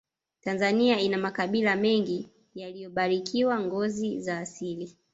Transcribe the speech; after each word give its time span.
tanzania 0.41 0.99
ina 0.99 1.17
makabila 1.17 1.75
mengi 1.75 2.29
yaliyobarikiwa 2.55 3.59
ngoma 3.61 3.89
za 4.19 4.37
asili 4.39 4.97